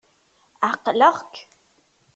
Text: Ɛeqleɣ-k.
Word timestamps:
Ɛeqleɣ-k. 0.69 1.33